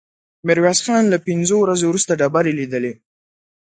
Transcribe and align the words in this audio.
ميرويس 0.45 0.79
خان 0.85 1.03
له 1.09 1.17
پنځو 1.27 1.55
ورځو 1.61 1.85
وروسته 1.87 2.11
ډبرې 2.19 2.53
ليدلې. 2.59 2.93